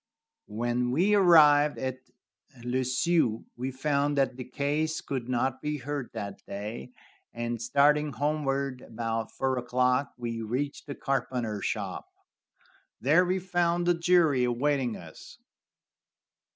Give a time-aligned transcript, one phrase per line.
[0.47, 1.99] When we arrived at
[2.63, 6.91] Le Sueur we found that the case could not be heard that day,
[7.35, 12.07] and, starting homeward, about four o'clock we reached the carpenter shop.
[12.99, 15.37] There we found the jury awaiting us.